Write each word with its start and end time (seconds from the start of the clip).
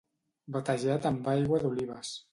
Batejat 0.55 1.07
amb 1.11 1.31
aigua 1.37 1.63
d'olives. 1.65 2.19